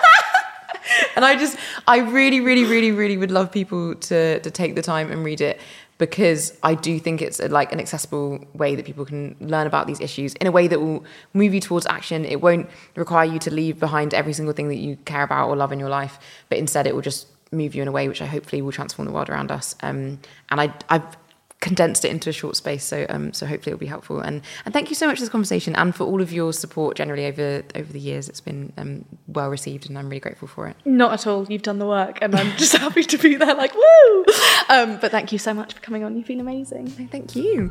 [1.17, 4.83] and I just I really, really, really, really would love people to to take the
[4.83, 5.61] time and read it
[5.99, 9.87] because I do think it's a, like an accessible way that people can learn about
[9.87, 12.25] these issues in a way that will move you towards action.
[12.25, 15.57] It won't require you to leave behind every single thing that you care about or
[15.57, 16.19] love in your life,
[16.49, 19.07] but instead it will just move you in a way which I hopefully will transform
[19.07, 19.77] the world around us.
[19.83, 20.19] Um,
[20.51, 21.17] and I I've
[21.65, 24.21] condensed it into a short space, so um, so hopefully it'll be helpful.
[24.21, 26.97] And and thank you so much for this conversation and for all of your support
[26.97, 28.29] generally over over the years.
[28.29, 30.77] It's been um, well received, and I'm really grateful for it.
[30.85, 33.75] not at all you've done the work and i'm just happy to be there like
[33.75, 34.25] woo
[34.69, 37.71] um, but thank you so much for coming on you've been amazing Thank you.